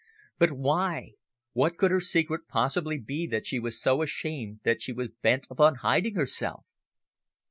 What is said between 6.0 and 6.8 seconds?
herself?